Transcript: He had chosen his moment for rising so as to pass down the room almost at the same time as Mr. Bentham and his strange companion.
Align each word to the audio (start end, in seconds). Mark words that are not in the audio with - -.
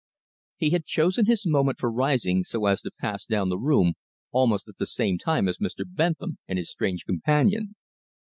He 0.57 0.71
had 0.71 0.85
chosen 0.85 1.27
his 1.27 1.45
moment 1.45 1.77
for 1.77 1.91
rising 1.91 2.43
so 2.43 2.65
as 2.65 2.81
to 2.81 2.89
pass 2.99 3.23
down 3.27 3.49
the 3.49 3.59
room 3.59 3.93
almost 4.31 4.67
at 4.67 4.77
the 4.79 4.87
same 4.87 5.19
time 5.19 5.47
as 5.47 5.59
Mr. 5.59 5.83
Bentham 5.87 6.39
and 6.47 6.57
his 6.57 6.71
strange 6.71 7.05
companion. 7.05 7.75